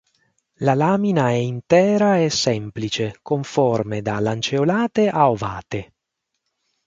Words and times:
La 0.65 0.73
lamina 0.73 1.29
è 1.29 1.33
intera 1.33 2.19
e 2.19 2.31
semplice 2.31 3.19
con 3.21 3.43
forme 3.43 4.01
da 4.01 4.19
lanceolate 4.19 5.07
a 5.09 5.29
ovate. 5.29 5.93